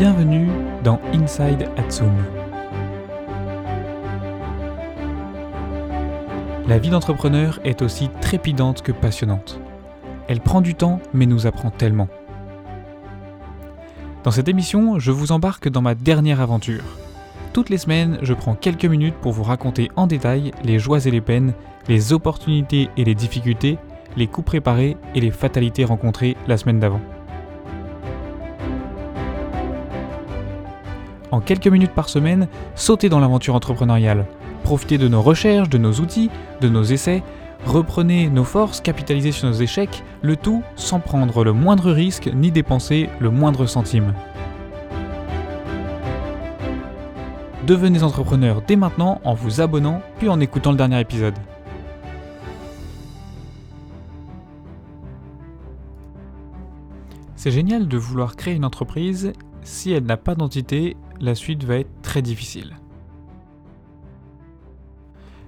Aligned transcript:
Bienvenue 0.00 0.48
dans 0.82 0.98
Inside 1.12 1.68
Atsum. 1.76 2.10
La 6.66 6.78
vie 6.78 6.88
d'entrepreneur 6.88 7.60
est 7.64 7.82
aussi 7.82 8.08
trépidante 8.22 8.80
que 8.80 8.92
passionnante. 8.92 9.60
Elle 10.26 10.40
prend 10.40 10.62
du 10.62 10.74
temps 10.74 11.00
mais 11.12 11.26
nous 11.26 11.46
apprend 11.46 11.68
tellement. 11.68 12.08
Dans 14.24 14.30
cette 14.30 14.48
émission, 14.48 14.98
je 14.98 15.10
vous 15.12 15.32
embarque 15.32 15.68
dans 15.68 15.82
ma 15.82 15.94
dernière 15.94 16.40
aventure. 16.40 16.84
Toutes 17.52 17.68
les 17.68 17.76
semaines, 17.76 18.20
je 18.22 18.32
prends 18.32 18.54
quelques 18.54 18.86
minutes 18.86 19.16
pour 19.20 19.32
vous 19.32 19.42
raconter 19.42 19.90
en 19.96 20.06
détail 20.06 20.52
les 20.64 20.78
joies 20.78 21.04
et 21.04 21.10
les 21.10 21.20
peines, 21.20 21.52
les 21.88 22.14
opportunités 22.14 22.88
et 22.96 23.04
les 23.04 23.14
difficultés, 23.14 23.76
les 24.16 24.28
coups 24.28 24.46
préparés 24.46 24.96
et 25.14 25.20
les 25.20 25.30
fatalités 25.30 25.84
rencontrées 25.84 26.38
la 26.48 26.56
semaine 26.56 26.80
d'avant. 26.80 27.02
En 31.30 31.40
quelques 31.40 31.68
minutes 31.68 31.92
par 31.94 32.08
semaine, 32.08 32.48
sautez 32.74 33.08
dans 33.08 33.20
l'aventure 33.20 33.54
entrepreneuriale. 33.54 34.26
Profitez 34.64 34.98
de 34.98 35.08
nos 35.08 35.22
recherches, 35.22 35.68
de 35.68 35.78
nos 35.78 35.92
outils, 35.92 36.30
de 36.60 36.68
nos 36.68 36.82
essais. 36.82 37.22
Reprenez 37.66 38.28
nos 38.28 38.44
forces, 38.44 38.80
capitalisez 38.80 39.32
sur 39.32 39.48
nos 39.48 39.54
échecs, 39.54 40.02
le 40.22 40.36
tout 40.36 40.62
sans 40.76 40.98
prendre 40.98 41.44
le 41.44 41.52
moindre 41.52 41.92
risque 41.92 42.30
ni 42.34 42.50
dépenser 42.50 43.08
le 43.20 43.30
moindre 43.30 43.66
centime. 43.66 44.14
Devenez 47.66 48.02
entrepreneur 48.02 48.62
dès 48.66 48.76
maintenant 48.76 49.20
en 49.22 49.34
vous 49.34 49.60
abonnant 49.60 50.02
puis 50.18 50.28
en 50.28 50.40
écoutant 50.40 50.72
le 50.72 50.76
dernier 50.76 50.98
épisode. 50.98 51.34
C'est 57.36 57.50
génial 57.50 57.86
de 57.86 57.96
vouloir 57.96 58.36
créer 58.36 58.54
une 58.54 58.64
entreprise, 58.64 59.32
si 59.62 59.92
elle 59.92 60.04
n'a 60.04 60.16
pas 60.16 60.34
d'entité, 60.34 60.96
la 61.20 61.34
suite 61.34 61.64
va 61.64 61.76
être 61.76 62.02
très 62.02 62.22
difficile. 62.22 62.76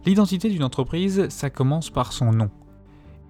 L'identité 0.04 0.50
d'une 0.50 0.64
entreprise, 0.64 1.28
ça 1.28 1.48
commence 1.48 1.90
par 1.90 2.12
son 2.12 2.32
nom. 2.32 2.50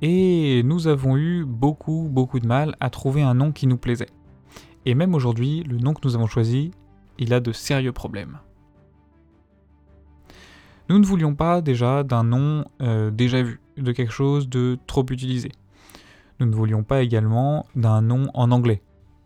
Et 0.01 0.63
nous 0.65 0.89
avons 0.89 1.17
eu 1.17 1.45
beaucoup, 1.45 2.09
beaucoup 2.11 2.41
de 2.41 2.47
mal 2.47 2.77
à 2.81 2.91
trouver 2.91 3.23
un 3.23 3.35
nom 3.35 3.53
qui 3.53 3.67
nous 3.67 3.77
plaisait. 3.77 4.09
Et 4.85 4.95
même 4.95 5.15
aujourd'hui, 5.15 5.63
le 5.63 5.79
nom 5.79 5.95
que 5.95 6.01
nous 6.05 6.17
avons 6.17 6.27
choisi, 6.27 6.73
il 7.19 7.33
a 7.35 7.41
de 7.41 7.53
sérieux 7.53 7.93
problèmes. 7.93 8.39
Nous 10.89 10.99
ne 10.99 11.07
voulions 11.07 11.35
pas 11.35 11.61
déjà 11.61 12.03
d'un 12.03 12.25
nom 12.25 12.65
euh, 12.81 13.11
déjà 13.11 13.43
vu, 13.43 13.61
de 13.77 13.93
quelque 13.93 14.13
chose 14.13 14.49
de 14.49 14.79
trop 14.87 15.07
utilisé. 15.09 15.53
Nous 16.41 16.47
ne 16.47 16.55
voulions 16.55 16.83
pas 16.83 17.03
également 17.03 17.67
d'un 17.77 18.03
nom 18.03 18.29
en 18.35 18.51
anglais, 18.51 18.83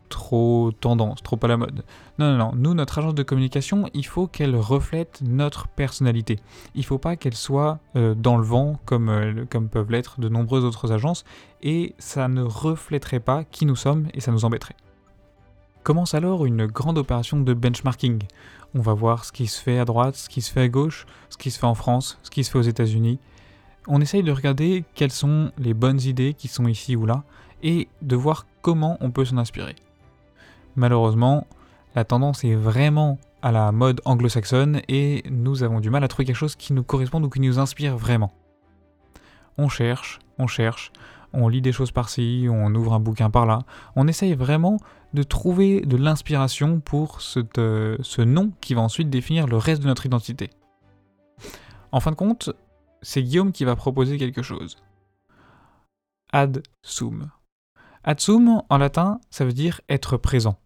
trop 0.09 0.71
tendance, 0.79 1.21
trop 1.23 1.39
à 1.41 1.47
la 1.47 1.57
mode. 1.57 1.83
Non, 2.19 2.31
non, 2.31 2.37
non. 2.37 2.51
Nous, 2.55 2.73
notre 2.73 2.97
agence 2.97 3.15
de 3.15 3.23
communication, 3.23 3.89
il 3.93 4.05
faut 4.05 4.27
qu'elle 4.27 4.55
reflète 4.55 5.21
notre 5.21 5.67
personnalité. 5.67 6.39
Il 6.75 6.81
ne 6.81 6.85
faut 6.85 6.97
pas 6.97 7.15
qu'elle 7.15 7.35
soit 7.35 7.79
euh, 7.95 8.15
dans 8.15 8.37
le 8.37 8.43
vent 8.43 8.79
comme, 8.85 9.09
euh, 9.09 9.45
comme 9.49 9.69
peuvent 9.69 9.91
l'être 9.91 10.19
de 10.19 10.29
nombreuses 10.29 10.65
autres 10.65 10.91
agences 10.91 11.25
et 11.61 11.95
ça 11.97 12.27
ne 12.27 12.41
reflèterait 12.41 13.19
pas 13.19 13.43
qui 13.43 13.65
nous 13.65 13.75
sommes 13.75 14.07
et 14.13 14.21
ça 14.21 14.31
nous 14.31 14.45
embêterait. 14.45 14.75
Commence 15.83 16.13
alors 16.13 16.45
une 16.45 16.65
grande 16.65 16.97
opération 16.97 17.39
de 17.39 17.53
benchmarking. 17.53 18.23
On 18.75 18.81
va 18.81 18.93
voir 18.93 19.23
ce 19.23 19.31
qui 19.31 19.47
se 19.47 19.61
fait 19.61 19.79
à 19.79 19.85
droite, 19.85 20.15
ce 20.15 20.27
qui 20.27 20.41
se 20.41 20.51
fait 20.51 20.61
à 20.61 20.67
gauche, 20.67 21.05
ce 21.29 21.37
qui 21.37 21.49
se 21.49 21.59
fait 21.59 21.65
en 21.65 21.75
France, 21.75 22.19
ce 22.23 22.29
qui 22.29 22.43
se 22.43 22.51
fait 22.51 22.59
aux 22.59 22.63
États-Unis. 22.63 23.19
On 23.87 24.01
essaye 24.01 24.21
de 24.21 24.31
regarder 24.31 24.83
quelles 24.95 25.13
sont 25.13 25.51
les 25.57 25.73
bonnes 25.73 26.01
idées 26.01 26.33
qui 26.33 26.49
sont 26.49 26.67
ici 26.67 26.97
ou 26.97 27.05
là 27.05 27.23
et 27.63 27.87
de 28.01 28.15
voir 28.15 28.45
comment 28.61 28.97
on 28.99 29.11
peut 29.11 29.23
s'en 29.23 29.37
inspirer. 29.37 29.75
Malheureusement, 30.77 31.47
la 31.95 32.05
tendance 32.05 32.43
est 32.43 32.53
vraiment 32.53 33.17
à 33.41 33.51
la 33.51 33.71
mode 33.71 33.99
anglo-saxonne 34.05 34.81
et 34.87 35.23
nous 35.27 35.63
avons 35.63 35.79
du 35.79 35.89
mal 35.89 36.03
à 36.03 36.07
trouver 36.07 36.25
quelque 36.25 36.35
chose 36.35 36.55
qui 36.55 36.71
nous 36.73 36.83
corresponde 36.83 37.25
ou 37.25 37.29
qui 37.29 37.39
nous 37.39 37.57
inspire 37.57 37.97
vraiment. 37.97 38.31
On 39.57 39.69
cherche, 39.69 40.19
on 40.37 40.45
cherche, 40.45 40.91
on 41.33 41.47
lit 41.47 41.63
des 41.63 41.71
choses 41.71 41.89
par-ci, 41.89 42.45
on 42.47 42.75
ouvre 42.75 42.93
un 42.93 42.99
bouquin 42.99 43.31
par-là, 43.31 43.63
on 43.95 44.07
essaye 44.07 44.35
vraiment 44.35 44.77
de 45.15 45.23
trouver 45.23 45.81
de 45.81 45.97
l'inspiration 45.97 46.79
pour 46.79 47.21
ce, 47.21 47.39
ce 47.99 48.21
nom 48.21 48.51
qui 48.61 48.75
va 48.75 48.81
ensuite 48.81 49.09
définir 49.09 49.47
le 49.47 49.57
reste 49.57 49.81
de 49.81 49.87
notre 49.87 50.05
identité. 50.05 50.51
En 51.91 51.99
fin 51.99 52.11
de 52.11 52.15
compte, 52.15 52.51
c'est 53.01 53.23
Guillaume 53.23 53.51
qui 53.51 53.65
va 53.65 53.75
proposer 53.75 54.19
quelque 54.19 54.43
chose. 54.43 54.77
Ad 56.31 56.61
sum. 56.83 57.31
Ad 58.03 58.19
sum, 58.19 58.61
en 58.69 58.77
latin, 58.77 59.19
ça 59.31 59.43
veut 59.43 59.53
dire 59.53 59.81
être 59.89 60.17
présent. 60.17 60.59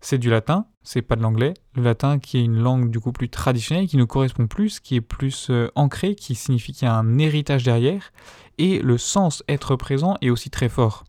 C'est 0.00 0.18
du 0.18 0.30
latin, 0.30 0.66
c'est 0.82 1.02
pas 1.02 1.16
de 1.16 1.22
l'anglais. 1.22 1.54
Le 1.74 1.82
latin 1.82 2.18
qui 2.18 2.38
est 2.38 2.44
une 2.44 2.58
langue 2.58 2.90
du 2.90 3.00
coup 3.00 3.12
plus 3.12 3.28
traditionnelle, 3.28 3.88
qui 3.88 3.96
nous 3.96 4.06
correspond 4.06 4.46
plus, 4.46 4.78
qui 4.80 4.96
est 4.96 5.00
plus 5.00 5.48
euh, 5.50 5.68
ancré, 5.74 6.14
qui 6.14 6.34
signifie 6.34 6.72
qu'il 6.72 6.86
y 6.86 6.90
a 6.90 6.94
un 6.94 7.18
héritage 7.18 7.64
derrière. 7.64 8.12
Et 8.58 8.78
le 8.78 8.96
sens 8.96 9.42
être 9.48 9.76
présent 9.76 10.16
est 10.20 10.30
aussi 10.30 10.50
très 10.50 10.68
fort. 10.68 11.04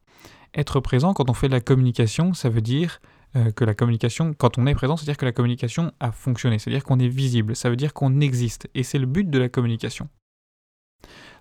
Être 0.56 0.80
présent 0.80 1.14
quand 1.14 1.30
on 1.30 1.34
fait 1.34 1.48
de 1.48 1.54
la 1.54 1.62
communication, 1.62 2.34
ça 2.34 2.50
veut 2.50 2.62
dire 2.62 3.00
euh, 3.36 3.52
que 3.52 3.64
la 3.64 3.76
communication, 3.76 4.34
quand 4.34 4.58
on 4.58 4.66
est 4.66 4.74
présent, 4.74 4.98
c'est-à-dire 4.98 5.18
que 5.18 5.26
la 5.26 5.32
communication 5.32 5.92
a 6.00 6.12
fonctionné, 6.12 6.58
c'est-à-dire 6.58 6.84
qu'on 6.84 7.00
est 7.00 7.08
visible, 7.08 7.56
ça 7.56 7.70
veut 7.70 7.76
dire 7.76 7.94
qu'on 7.94 8.22
existe. 8.22 8.68
Et 8.74 8.82
c'est 8.82 8.98
le 8.98 9.06
but 9.06 9.30
de 9.30 9.38
la 9.38 9.50
communication. 9.50 10.10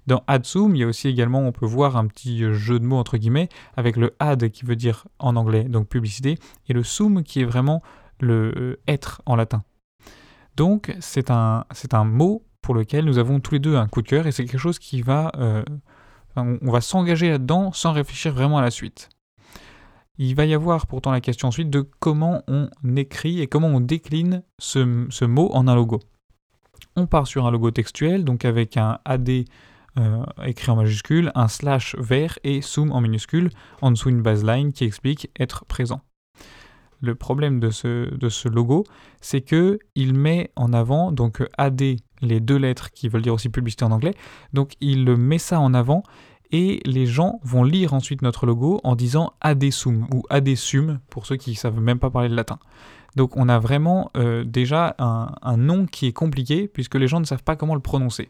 Dans 0.09 0.25
AdZoom, 0.27 0.75
il 0.75 0.79
y 0.79 0.85
a 0.85 0.87
aussi 0.87 1.07
également, 1.07 1.41
on 1.41 1.53
peut 1.53 1.67
voir 1.67 1.99
un 1.99 2.07
petit 2.07 2.43
jeu 2.55 2.79
de 2.79 2.85
mots 2.87 2.97
entre 2.97 3.19
guillemets 3.19 3.51
avec 3.77 3.99
le 3.99 4.15
ad 4.21 4.49
qui 4.49 4.65
veut 4.65 4.75
dire 4.75 5.07
en 5.19 5.37
anglais 5.37 5.65
donc 5.65 5.87
publicité 5.87 6.39
et 6.67 6.73
le 6.73 6.83
zoom 6.83 7.23
qui 7.23 7.43
est 7.43 7.45
vraiment 7.45 7.83
le 8.19 8.55
euh, 8.57 8.81
être 8.89 9.21
en 9.27 9.37
latin. 9.37 9.65
Donc 10.57 10.97
c'est 11.01 11.31
un, 11.31 11.67
c'est 11.73 11.93
un 11.93 12.05
mot 12.05 12.43
pour 12.63 12.75
lequel 12.75 13.05
nous 13.05 13.19
avons 13.19 13.39
tous 13.39 13.53
les 13.53 13.59
deux 13.59 13.77
un 13.77 13.87
coup 13.87 14.01
de 14.01 14.09
cœur 14.09 14.27
et 14.27 14.33
c'est 14.33 14.47
quelque 14.47 14.59
chose 14.59 14.79
qui 14.79 15.03
va, 15.03 15.31
euh, 15.37 15.63
on 16.37 16.71
va 16.71 16.81
s'engager 16.81 17.29
là-dedans 17.29 17.73
sans 17.73 17.93
réfléchir 17.93 18.33
vraiment 18.33 18.57
à 18.57 18.63
la 18.63 18.71
suite. 18.71 19.11
Il 20.17 20.35
va 20.35 20.47
y 20.47 20.55
avoir 20.55 20.87
pourtant 20.87 21.11
la 21.11 21.21
question 21.21 21.49
ensuite 21.49 21.69
de 21.69 21.87
comment 22.01 22.45
on 22.49 22.71
écrit 22.97 23.43
et 23.43 23.47
comment 23.47 23.69
on 23.69 23.81
décline 23.81 24.43
ce, 24.59 25.07
ce 25.11 25.27
mot 25.27 25.51
en 25.53 25.69
un 25.69 25.75
logo. 25.75 26.01
On 26.97 27.07
part 27.07 27.27
sur 27.27 27.47
un 27.47 27.51
logo 27.51 27.71
textuel, 27.71 28.25
donc 28.25 28.47
avec 28.47 28.79
un 28.79 29.01
AD 29.05 29.45
euh, 29.99 30.25
écrit 30.45 30.71
en 30.71 30.77
majuscule, 30.77 31.33
un 31.35 31.49
slash 31.49 31.97
vert 31.99 32.39
et 32.45 32.61
zoom 32.63 32.93
en 32.93 33.01
minuscule, 33.01 33.51
en 33.83 33.91
dessous 33.91 34.11
une 34.11 34.23
baseline 34.23 34.73
qui 34.73 34.85
explique 34.85 35.31
être 35.39 35.65
présent. 35.65 36.01
Le 37.01 37.15
problème 37.15 37.61
de 37.61 37.71
ce, 37.71 38.49
logo, 38.49 38.85
c'est 39.21 39.41
que 39.41 39.79
il 39.95 40.15
met 40.15 40.51
en 40.57 40.73
avant 40.73 41.13
donc 41.13 41.47
AD, 41.57 41.81
les 42.21 42.41
deux 42.41 42.57
lettres 42.57 42.91
qui 42.91 43.09
veulent 43.09 43.23
dire 43.23 43.35
aussi 43.35 43.49
publicité 43.49 43.85
en 43.85 43.93
anglais, 43.93 44.15
donc 44.53 44.73
il 44.81 45.05
met 45.17 45.39
ça 45.39 45.61
en 45.61 45.75
avant 45.75 46.03
et 46.51 46.81
les 46.85 47.07
gens 47.07 47.41
vont 47.43 47.63
lire 47.63 47.95
ensuite 47.95 48.23
notre 48.23 48.47
logo 48.47 48.81
en 48.83 48.97
disant 48.97 49.33
ADSUM 49.41 50.07
ou 50.13 50.23
ADSUM 50.31 50.99
pour 51.11 51.27
ceux 51.27 51.37
qui 51.37 51.51
ne 51.51 51.57
savent 51.57 51.81
même 51.81 51.99
pas 51.99 52.11
parler 52.11 52.29
le 52.29 52.35
latin. 52.35 52.59
Donc 53.17 53.37
on 53.37 53.49
a 53.49 53.59
vraiment 53.59 54.11
euh, 54.17 54.45
déjà 54.45 54.95
un, 54.99 55.57
nom 55.57 55.87
qui 55.87 56.07
est 56.07 56.13
compliqué 56.13 56.69
puisque 56.69 56.95
les 56.95 57.09
gens 57.09 57.21
ne 57.21 57.25
savent 57.25 57.43
pas 57.43 57.57
comment 57.57 57.75
le 57.75 57.81
prononcer. 57.81 58.29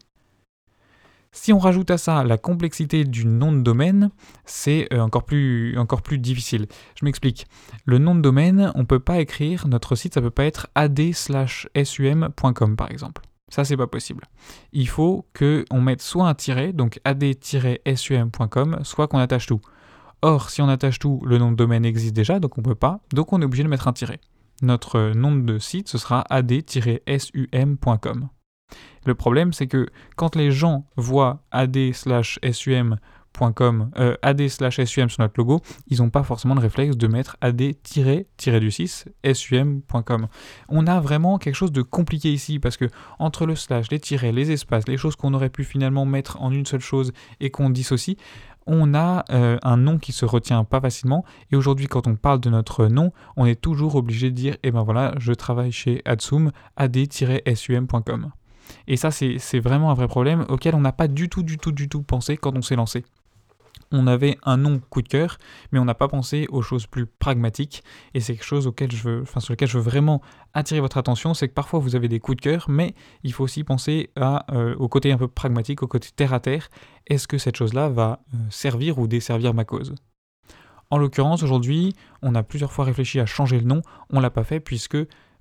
Si 1.32 1.52
on 1.52 1.58
rajoute 1.58 1.90
à 1.90 1.98
ça 1.98 2.24
la 2.24 2.38
complexité 2.38 3.04
du 3.04 3.26
nom 3.26 3.52
de 3.52 3.60
domaine, 3.60 4.10
c'est 4.44 4.88
euh, 4.92 5.00
encore 5.00 5.24
plus, 5.24 5.74
difficile. 6.18 6.66
Je 6.98 7.04
m'explique. 7.04 7.46
Le 7.84 7.98
nom 7.98 8.14
de 8.14 8.20
domaine, 8.20 8.72
on 8.74 8.80
ne 8.80 8.84
peut 8.84 9.00
pas 9.00 9.20
écrire, 9.20 9.68
notre 9.68 9.94
site, 9.94 10.14
ça 10.14 10.20
ne 10.20 10.26
peut 10.26 10.30
pas 10.30 10.44
être 10.44 10.68
ad/sum.com 10.74 12.76
par 12.76 12.90
exemple. 12.90 13.22
Ça, 13.50 13.64
c'est 13.64 13.76
pas 13.76 13.86
possible. 13.86 14.24
Il 14.72 14.88
faut 14.88 15.26
qu'on 15.38 15.80
mette 15.80 16.02
soit 16.02 16.28
un 16.28 16.34
tiret, 16.34 16.72
donc 16.72 17.00
ad-sum.com, 17.04 18.80
soit 18.82 19.08
qu'on 19.08 19.18
attache 19.18 19.46
tout. 19.46 19.60
Or, 20.20 20.50
si 20.50 20.60
on 20.60 20.68
attache 20.68 20.98
tout, 20.98 21.22
le 21.24 21.38
nom 21.38 21.52
de 21.52 21.56
domaine 21.56 21.84
existe 21.84 22.14
déjà, 22.14 22.40
donc 22.40 22.58
on 22.58 22.60
ne 22.60 22.66
peut 22.66 22.74
pas, 22.74 23.00
donc 23.12 23.32
on 23.32 23.40
est 23.40 23.44
obligé 23.44 23.62
de 23.62 23.68
mettre 23.68 23.88
un 23.88 23.92
tiret. 23.92 24.20
Notre 24.60 25.12
nom 25.14 25.36
de 25.36 25.58
site, 25.58 25.88
ce 25.88 25.98
sera 25.98 26.24
ad-sum.com. 26.28 28.28
Le 29.08 29.14
problème, 29.14 29.52
c'est 29.54 29.66
que 29.66 29.88
quand 30.16 30.36
les 30.36 30.50
gens 30.50 30.84
voient 30.96 31.42
ad/sum.com, 31.50 33.00
euh, 33.98 34.16
ad/sum 34.20 35.08
sur 35.08 35.20
notre 35.20 35.34
logo, 35.38 35.60
ils 35.86 35.98
n'ont 36.02 36.10
pas 36.10 36.22
forcément 36.22 36.54
le 36.54 36.60
réflexe 36.60 36.96
de 36.96 37.06
mettre 37.06 37.38
ad-du6 37.40 39.06
sum.com. 39.32 40.28
On 40.68 40.86
a 40.86 41.00
vraiment 41.00 41.38
quelque 41.38 41.54
chose 41.54 41.72
de 41.72 41.80
compliqué 41.82 42.30
ici 42.32 42.58
parce 42.58 42.76
que 42.76 42.84
entre 43.18 43.46
le 43.46 43.54
slash, 43.54 43.90
les 43.90 43.98
tirets, 43.98 44.32
les 44.32 44.50
espaces, 44.50 44.86
les 44.88 44.98
choses 44.98 45.16
qu'on 45.16 45.32
aurait 45.32 45.48
pu 45.48 45.64
finalement 45.64 46.04
mettre 46.04 46.42
en 46.42 46.50
une 46.52 46.66
seule 46.66 46.80
chose 46.80 47.12
et 47.40 47.50
qu'on 47.50 47.70
dissocie, 47.70 48.18
on 48.66 48.92
a 48.92 49.24
euh, 49.30 49.56
un 49.62 49.78
nom 49.78 49.98
qui 49.98 50.12
se 50.12 50.26
retient 50.26 50.62
pas 50.64 50.82
facilement. 50.82 51.24
Et 51.50 51.56
aujourd'hui, 51.56 51.86
quand 51.86 52.06
on 52.06 52.16
parle 52.16 52.40
de 52.40 52.50
notre 52.50 52.86
nom, 52.88 53.12
on 53.38 53.46
est 53.46 53.58
toujours 53.58 53.94
obligé 53.94 54.30
de 54.30 54.34
dire, 54.34 54.58
eh 54.62 54.70
ben 54.70 54.82
voilà, 54.82 55.14
je 55.16 55.32
travaille 55.32 55.72
chez 55.72 56.02
Adsum, 56.04 56.52
ad-sum.com. 56.76 58.32
Et 58.86 58.96
ça, 58.96 59.10
c'est 59.10 59.60
vraiment 59.60 59.90
un 59.90 59.94
vrai 59.94 60.08
problème 60.08 60.44
auquel 60.48 60.74
on 60.74 60.80
n'a 60.80 60.92
pas 60.92 61.08
du 61.08 61.28
tout, 61.28 61.42
du 61.42 61.58
tout, 61.58 61.72
du 61.72 61.88
tout 61.88 62.02
pensé 62.02 62.36
quand 62.36 62.56
on 62.56 62.62
s'est 62.62 62.76
lancé. 62.76 63.04
on 63.90 64.06
avait 64.06 64.38
un 64.44 64.56
nom 64.56 64.80
coup 64.90 65.02
de 65.02 65.08
cœur, 65.08 65.38
mais 65.72 65.78
on 65.78 65.84
n'a 65.84 65.94
pas 65.94 66.08
pensé 66.08 66.46
aux 66.50 66.62
choses 66.62 66.86
plus 66.86 67.06
pragmatiques. 67.06 67.82
Et 68.14 68.20
c'est 68.20 68.34
quelque 68.34 68.44
chose 68.44 68.70
je 68.90 69.02
veux, 69.02 69.24
sur 69.38 69.52
lequel 69.52 69.68
je 69.68 69.78
veux 69.78 69.84
vraiment 69.84 70.20
attirer 70.54 70.80
votre 70.80 70.98
attention, 70.98 71.34
c'est 71.34 71.48
que 71.48 71.54
parfois 71.54 71.80
vous 71.80 71.96
avez 71.96 72.08
des 72.08 72.20
coups 72.20 72.36
de 72.36 72.42
cœur, 72.42 72.66
mais 72.68 72.94
il 73.22 73.32
faut 73.32 73.44
aussi 73.44 73.64
penser 73.64 74.10
euh, 74.18 74.74
au 74.76 74.88
côté 74.88 75.12
un 75.12 75.18
peu 75.18 75.28
pragmatique, 75.28 75.82
au 75.82 75.86
côté 75.86 76.08
terre 76.14 76.34
à 76.34 76.40
terre. 76.40 76.68
Est-ce 77.06 77.26
que 77.26 77.38
cette 77.38 77.56
chose-là 77.56 77.88
va 77.88 78.20
euh, 78.34 78.38
servir 78.50 78.98
ou 78.98 79.06
desservir 79.06 79.54
ma 79.54 79.64
cause? 79.64 79.94
En 80.90 80.96
l'occurrence, 80.96 81.42
aujourd'hui, 81.42 81.94
on 82.22 82.34
a 82.34 82.42
plusieurs 82.42 82.72
fois 82.72 82.86
réfléchi 82.86 83.20
à 83.20 83.26
changer 83.26 83.58
le 83.58 83.66
nom, 83.66 83.82
on 84.10 84.20
l'a 84.20 84.30
pas 84.30 84.44
fait 84.44 84.60
puisque 84.60 84.96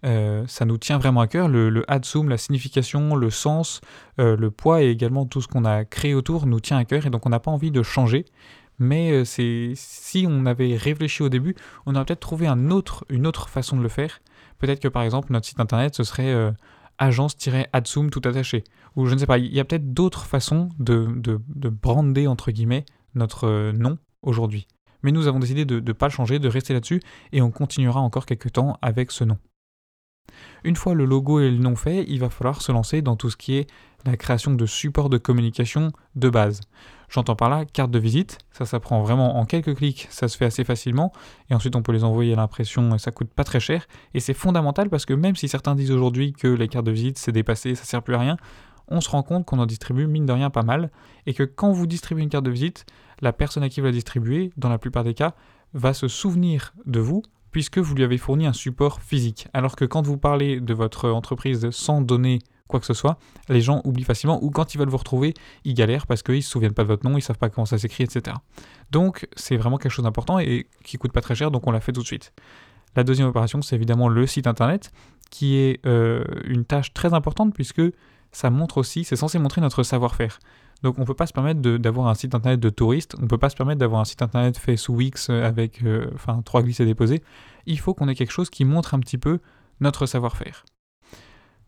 euh, 0.07 0.45
ça 0.48 0.65
nous 0.65 0.77
tient 0.77 0.98
vraiment 0.98 1.21
à 1.21 1.27
cœur. 1.27 1.48
Le, 1.48 1.69
le 1.69 1.86
zoom, 2.04 2.30
la 2.30 2.38
signification, 2.38 3.15
le 3.15 3.30
sens, 3.30 3.81
euh, 4.19 4.38
le 4.38 4.51
poids 4.51 4.81
et 4.81 4.89
également 4.89 5.25
tout 5.25 5.42
ce 5.42 5.48
qu'on 5.48 5.65
a 5.65 5.86
créé 5.86 6.13
autour 6.13 6.48
nous 6.48 6.59
tient 6.59 6.77
à 6.77 6.86
cœur 6.86 7.06
et 7.06 7.09
donc 7.09 7.25
on 7.25 7.30
n'a 7.30 7.39
pas 7.39 7.51
envie 7.51 7.71
de 7.71 7.83
changer. 7.83 8.25
Mais 8.80 9.12
euh, 9.12 9.25
c'est 9.25 9.74
si 9.75 10.25
on 10.30 10.45
avait 10.45 10.75
réfléchi 10.77 11.24
au 11.24 11.30
début, 11.30 11.56
on 11.86 11.95
aurait 11.95 12.06
peut-être 12.06 12.21
trouvé 12.21 12.48
une 12.48 13.27
autre 13.27 13.50
façon 13.50 13.75
de 13.75 13.81
le 13.81 13.89
faire. 13.89 14.19
Peut-être 14.59 14.80
que 14.80 14.88
par 14.88 15.04
exemple 15.04 15.31
notre 15.31 15.45
site 15.45 15.59
internet 15.59 15.94
ce 15.94 16.04
serait 16.04 16.33
agence-adzoom 16.98 18.09
tout 18.09 18.21
attaché. 18.24 18.63
Ou 18.95 19.07
je 19.07 19.13
ne 19.13 19.19
sais 19.19 19.27
pas, 19.27 19.38
il 19.38 19.54
y 19.54 19.59
a 19.59 19.65
peut-être 19.65 19.94
d'autres 19.94 20.25
façons 20.25 20.69
de, 20.80 21.07
de, 21.15 21.39
de, 21.48 21.69
brander 21.69 22.27
entre 22.27 22.51
guillemets 22.51 22.86
notre 23.13 23.71
nom 23.71 23.98
aujourd'hui. 24.21 24.68
Mais 25.04 25.12
nous 25.12 25.27
avons 25.27 25.39
décidé 25.39 25.65
de 25.65 25.80
ne 25.80 25.92
pas 25.94 26.07
le 26.07 26.12
changer, 26.12 26.39
de 26.39 26.48
rester 26.48 26.74
là-dessus 26.74 27.01
et 27.31 27.42
on 27.42 27.51
continuera 27.51 28.00
encore 28.00 28.25
quelques 28.25 28.54
temps 28.54 28.77
avec 28.81 29.12
ce 29.12 29.24
nom. 29.24 29.38
Une 30.63 30.75
fois 30.75 30.93
le 30.93 31.05
logo 31.05 31.39
et 31.39 31.49
le 31.49 31.57
nom 31.57 31.75
fait, 31.75 32.05
il 32.07 32.19
va 32.19 32.29
falloir 32.29 32.61
se 32.61 32.71
lancer 32.71 33.01
dans 33.01 33.15
tout 33.15 33.29
ce 33.29 33.37
qui 33.37 33.57
est 33.57 33.67
la 34.05 34.17
création 34.17 34.53
de 34.53 34.65
supports 34.65 35.09
de 35.09 35.17
communication 35.17 35.91
de 36.15 36.29
base. 36.29 36.61
J'entends 37.09 37.35
par 37.35 37.49
là 37.49 37.65
carte 37.65 37.91
de 37.91 37.99
visite, 37.99 38.37
ça 38.51 38.65
ça 38.65 38.79
prend 38.79 39.01
vraiment 39.01 39.37
en 39.37 39.45
quelques 39.45 39.75
clics, 39.75 40.07
ça 40.09 40.27
se 40.27 40.37
fait 40.37 40.45
assez 40.45 40.63
facilement, 40.63 41.13
et 41.49 41.55
ensuite 41.55 41.75
on 41.75 41.81
peut 41.81 41.93
les 41.93 42.03
envoyer 42.03 42.33
à 42.33 42.35
l'impression 42.35 42.95
et 42.95 42.99
ça 42.99 43.11
coûte 43.11 43.29
pas 43.29 43.45
très 43.45 43.61
cher, 43.61 43.87
et 44.13 44.19
c'est 44.19 44.33
fondamental 44.33 44.89
parce 44.89 45.05
que 45.05 45.13
même 45.13 45.35
si 45.35 45.47
certains 45.47 45.73
disent 45.73 45.91
aujourd'hui 45.91 46.33
que 46.33 46.47
les 46.47 46.67
cartes 46.67 46.85
de 46.85 46.91
visite 46.91 47.17
c'est 47.17 47.31
dépassé, 47.31 47.75
ça 47.75 47.85
sert 47.85 48.03
plus 48.03 48.15
à 48.15 48.19
rien, 48.19 48.37
on 48.89 49.01
se 49.01 49.09
rend 49.09 49.23
compte 49.23 49.45
qu'on 49.45 49.59
en 49.59 49.65
distribue 49.65 50.07
mine 50.07 50.25
de 50.25 50.33
rien 50.33 50.49
pas 50.49 50.63
mal, 50.63 50.91
et 51.25 51.33
que 51.33 51.43
quand 51.43 51.71
vous 51.71 51.87
distribuez 51.87 52.23
une 52.23 52.29
carte 52.29 52.45
de 52.45 52.51
visite, 52.51 52.85
la 53.21 53.33
personne 53.33 53.63
à 53.63 53.69
qui 53.69 53.79
vous 53.79 53.87
la 53.87 53.91
distribuez, 53.93 54.51
dans 54.57 54.69
la 54.69 54.77
plupart 54.77 55.03
des 55.03 55.13
cas, 55.13 55.33
va 55.73 55.93
se 55.93 56.07
souvenir 56.07 56.73
de 56.85 56.99
vous 56.99 57.23
puisque 57.57 57.80
vous 57.80 57.95
lui 57.95 58.04
avez 58.04 58.19
fourni 58.19 58.45
un 58.45 58.54
support 58.54 59.01
physique. 59.01 59.48
Alors 59.51 59.75
que 59.75 59.83
quand 59.83 60.06
vous 60.06 60.19
parlez 60.19 60.59
de 60.59 60.75
votre 60.75 61.09
entreprise 61.09 61.71
sans 61.71 62.01
donner 62.01 62.38
quoi 62.68 62.80
que 62.80 62.86
ce 62.86 62.94
soit, 62.94 63.18
les 63.50 63.62
gens 63.62 63.81
oublient 63.83 64.04
facilement 64.04 64.38
ou 64.44 64.51
quand 64.51 64.75
ils 64.75 64.77
veulent 64.77 64.89
vous 64.89 64.98
retrouver, 64.98 65.33
ils 65.65 65.74
galèrent 65.74 66.06
parce 66.06 66.21
qu'ils 66.21 66.36
ne 66.36 66.42
se 66.42 66.51
souviennent 66.51 66.75
pas 66.75 66.83
de 66.83 66.88
votre 66.89 67.04
nom, 67.04 67.13
ils 67.13 67.15
ne 67.15 67.21
savent 67.21 67.39
pas 67.39 67.50
comment 67.50 67.65
ça 67.65 67.80
s'écrit, 67.80 68.04
etc. 68.04 68.36
Donc 68.92 69.27
c'est 69.36 69.57
vraiment 69.57 69.80
quelque 69.80 69.92
chose 69.92 70.06
d'important 70.06 70.38
et 70.38 70.68
qui 70.83 70.98
coûte 70.98 71.12
pas 71.12 71.21
très 71.21 71.33
cher, 71.33 71.50
donc 71.50 71.65
on 71.65 71.71
l'a 71.71 71.80
fait 71.80 71.94
tout 71.94 72.04
de 72.04 72.06
suite. 72.06 72.31
La 72.95 73.04
deuxième 73.04 73.27
opération, 73.27 73.63
c'est 73.63 73.75
évidemment 73.75 74.07
le 74.07 74.27
site 74.27 74.45
internet, 74.45 74.92
qui 75.31 75.56
est 75.56 75.83
euh, 75.88 76.24
une 76.44 76.63
tâche 76.63 76.94
très 76.94 77.15
importante 77.15 77.56
puisque 77.56 77.81
ça 78.31 78.51
montre 78.51 78.77
aussi, 78.77 79.04
c'est 79.04 79.15
censé 79.15 79.39
montrer 79.39 79.62
notre 79.62 79.81
savoir-faire. 79.81 80.38
Donc 80.83 80.97
on 80.97 81.01
ne 81.01 81.06
peut 81.06 81.13
pas 81.13 81.25
se 81.25 81.33
permettre 81.33 81.59
d'avoir 81.59 82.07
un 82.07 82.13
site 82.13 82.35
internet 82.35 82.59
de 82.59 82.69
touriste, 82.69 83.15
on 83.18 83.24
ne 83.24 83.27
peut 83.27 83.38
pas 83.38 83.50
se 83.50 83.56
permettre 83.56 83.79
d'avoir 83.79 84.01
un 84.01 84.06
site 84.06 84.21
internet 84.21 84.57
fait 84.57 84.77
sous 84.77 84.94
Wix 84.94 85.29
euh, 85.29 85.44
avec 85.44 85.83
euh, 85.83 86.09
enfin, 86.13 86.41
trois 86.44 86.62
glisses 86.62 86.79
et 86.79 86.85
déposés. 86.85 87.24
Il 87.65 87.79
faut 87.79 87.94
qu'on 87.94 88.07
ait 88.07 88.15
quelque 88.15 88.31
chose 88.31 88.50
qui 88.50 88.63
montre 88.65 88.94
un 88.94 89.00
petit 89.00 89.18
peu 89.18 89.39
notre 89.79 90.06
savoir-faire. 90.06 90.65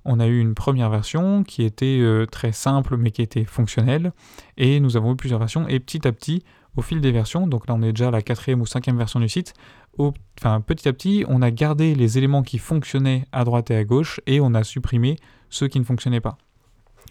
On 0.05 0.19
a 0.19 0.27
eu 0.27 0.39
une 0.39 0.55
première 0.55 0.89
version 0.89 1.43
qui 1.43 1.63
était 1.63 1.99
euh, 1.99 2.25
très 2.25 2.51
simple 2.51 2.97
mais 2.97 3.11
qui 3.11 3.21
était 3.21 3.45
fonctionnelle, 3.45 4.13
et 4.57 4.79
nous 4.79 4.95
avons 4.95 5.13
eu 5.13 5.15
plusieurs 5.15 5.39
versions, 5.39 5.67
et 5.67 5.79
petit 5.79 6.07
à 6.07 6.11
petit, 6.11 6.43
au 6.77 6.81
fil 6.81 7.01
des 7.01 7.11
versions, 7.11 7.47
donc 7.47 7.67
là 7.67 7.73
on 7.73 7.81
est 7.81 7.91
déjà 7.91 8.07
à 8.09 8.11
la 8.11 8.21
quatrième 8.21 8.61
ou 8.61 8.65
cinquième 8.65 8.97
version 8.97 9.19
du 9.19 9.27
site, 9.27 9.53
petit 9.97 10.87
à 10.87 10.93
petit 10.93 11.25
on 11.27 11.41
a 11.41 11.51
gardé 11.51 11.95
les 11.95 12.17
éléments 12.17 12.43
qui 12.43 12.59
fonctionnaient 12.59 13.25
à 13.31 13.43
droite 13.43 13.71
et 13.71 13.75
à 13.75 13.83
gauche, 13.83 14.21
et 14.27 14.39
on 14.39 14.53
a 14.53 14.63
supprimé 14.63 15.17
ceux 15.49 15.67
qui 15.67 15.79
ne 15.79 15.85
fonctionnaient 15.85 16.21
pas. 16.21 16.37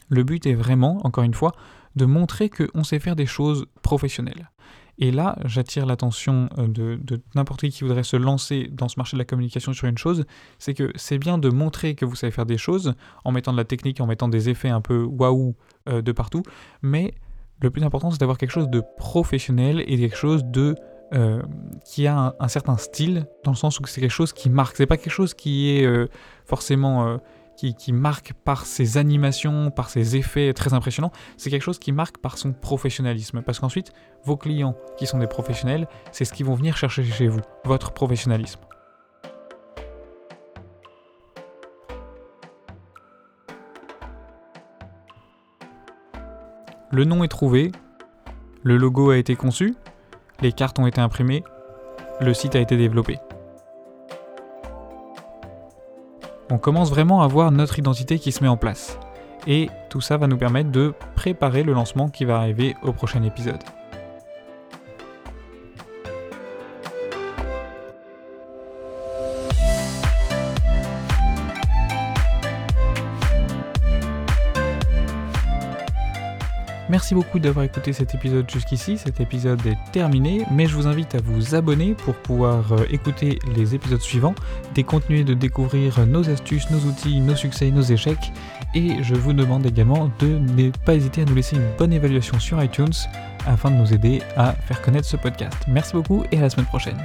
Le 0.07 0.23
but 0.23 0.47
est 0.47 0.55
vraiment, 0.55 0.99
encore 1.03 1.23
une 1.23 1.35
fois, 1.35 1.53
de 1.95 2.05
montrer 2.05 2.49
qu'on 2.49 2.83
sait 2.83 2.99
faire 2.99 3.15
des 3.15 3.25
choses 3.25 3.65
professionnelles. 3.81 4.49
Et 5.01 5.11
là, 5.11 5.37
j'attire 5.45 5.85
l'attention 5.85 6.49
euh, 6.57 6.67
de, 6.67 7.21
n'importe 7.33 7.61
qui 7.61 7.69
qui 7.69 7.83
voudrait 7.85 8.03
se 8.03 8.17
lancer 8.17 8.69
dans 8.71 8.89
ce 8.89 8.95
marché 8.97 9.15
de 9.15 9.19
la 9.19 9.25
communication 9.25 9.71
sur 9.71 9.87
une 9.87 9.97
chose, 9.97 10.25
c'est 10.59 10.73
que 10.73 10.91
c'est 10.95 11.17
bien 11.17 11.37
de 11.37 11.49
montrer 11.49 11.95
que 11.95 12.03
vous 12.03 12.15
savez 12.15 12.31
faire 12.31 12.45
des 12.45 12.57
choses 12.57 12.93
en 13.23 13.31
mettant 13.31 13.53
de 13.53 13.57
la 13.57 13.63
technique, 13.63 14.01
en 14.01 14.07
mettant 14.07 14.27
des 14.27 14.49
effets 14.49 14.69
un 14.69 14.81
peu 14.81 15.03
waouh 15.03 15.55
euh, 15.87 16.01
de 16.01 16.11
partout, 16.11 16.43
mais 16.81 17.13
le 17.61 17.69
plus 17.69 17.83
important 17.83 18.11
c'est 18.11 18.19
d'avoir 18.19 18.37
quelque 18.37 18.51
chose 18.51 18.69
de 18.69 18.83
professionnel 18.97 19.81
et 19.87 19.97
quelque 19.97 20.17
chose 20.17 20.43
de 20.43 20.75
euh, 21.13 21.41
qui 21.85 22.05
a 22.05 22.35
un, 22.37 22.47
certain 22.49 22.77
style, 22.77 23.25
dans 23.45 23.51
le 23.51 23.57
sens 23.57 23.79
où 23.79 23.87
c'est 23.87 24.01
quelque 24.01 24.11
chose 24.11 24.33
qui 24.33 24.49
marque. 24.49 24.75
C'est 24.75 24.85
pas 24.85 24.97
quelque 24.97 25.11
chose 25.11 25.33
qui 25.33 25.71
est 25.71 26.09
forcément 26.45 27.19
qui, 27.77 27.93
marque 27.93 28.33
par 28.33 28.65
ses 28.65 28.97
animations, 28.97 29.71
par 29.71 29.89
ses 29.89 30.15
effets 30.15 30.53
très 30.53 30.73
impressionnants, 30.73 31.11
c'est 31.37 31.49
quelque 31.49 31.63
chose 31.63 31.79
qui 31.79 31.91
marque 31.91 32.17
par 32.17 32.37
son 32.37 32.53
professionnalisme. 32.53 33.41
Parce 33.41 33.59
qu'ensuite, 33.59 33.91
vos 34.23 34.37
clients 34.37 34.75
qui 34.97 35.05
sont 35.05 35.19
des 35.19 35.27
professionnels, 35.27 35.87
c'est 36.11 36.25
ce 36.25 36.33
qu'ils 36.33 36.45
vont 36.45 36.55
venir 36.55 36.77
chercher 36.77 37.03
chez 37.03 37.27
vous, 37.27 37.41
votre 37.65 37.91
professionnalisme. 37.91 38.61
Le 46.91 47.05
nom 47.05 47.23
est 47.23 47.27
trouvé, 47.27 47.71
le 48.63 48.77
logo 48.77 49.11
a 49.11 49.17
été 49.17 49.35
conçu, 49.35 49.75
les 50.41 50.51
cartes 50.51 50.79
ont 50.79 50.87
été 50.87 51.01
imprimées, 51.01 51.43
le 52.19 52.33
site 52.33 52.55
a 52.55 52.59
été 52.59 52.77
développé. 52.77 53.19
On 56.51 56.57
commence 56.57 56.89
vraiment 56.89 57.21
à 57.21 57.27
voir 57.27 57.51
notre 57.51 57.79
identité 57.79 58.19
qui 58.19 58.31
se 58.31 58.43
met 58.43 58.49
en 58.49 58.57
place. 58.57 58.99
Et 59.47 59.69
tout 59.89 60.01
ça 60.01 60.17
va 60.17 60.27
nous 60.27 60.37
permettre 60.37 60.71
de 60.71 60.93
préparer 61.15 61.63
le 61.63 61.73
lancement 61.73 62.09
qui 62.09 62.25
va 62.25 62.37
arriver 62.37 62.75
au 62.83 62.91
prochain 62.91 63.23
épisode. 63.23 63.63
Merci 76.89 77.13
beaucoup 77.13 77.37
d'avoir 77.37 77.65
écouté 77.65 77.93
cet 77.93 78.15
épisode 78.15 78.49
jusqu'ici. 78.49 78.97
Cet 78.97 79.19
épisode 79.19 79.63
est 79.67 79.77
terminé, 79.91 80.43
mais 80.51 80.65
je 80.65 80.75
vous 80.75 80.87
invite 80.87 81.13
à 81.13 81.19
vous 81.21 81.53
abonner 81.53 81.93
pour 81.93 82.15
pouvoir 82.15 82.73
euh, 82.73 82.85
écouter 82.89 83.37
les 83.55 83.75
épisodes 83.75 84.01
suivants, 84.01 84.33
et 84.75 84.83
continuer 84.83 85.23
de 85.23 85.33
découvrir 85.33 86.05
nos 86.07 86.29
astuces, 86.29 86.69
nos 86.71 86.79
outils, 86.79 87.19
nos 87.19 87.35
succès, 87.35 87.69
nos 87.69 87.81
échecs. 87.81 88.31
Et 88.73 89.03
je 89.03 89.13
vous 89.13 89.33
demande 89.33 89.65
également 89.65 90.09
de 90.19 90.39
ne 90.39 90.71
pas 90.85 90.95
hésiter 90.95 91.23
à 91.23 91.25
nous 91.25 91.35
laisser 91.35 91.57
une 91.57 91.69
bonne 91.77 91.93
évaluation 91.93 92.39
sur 92.39 92.63
iTunes 92.63 92.93
afin 93.45 93.71
de 93.71 93.75
nous 93.75 93.93
aider 93.93 94.21
à 94.37 94.53
faire 94.53 94.81
connaître 94.81 95.07
ce 95.07 95.17
podcast. 95.17 95.57
Merci 95.67 95.93
beaucoup 95.93 96.23
et 96.31 96.37
à 96.37 96.41
la 96.41 96.49
semaine 96.49 96.67
prochaine. 96.67 96.97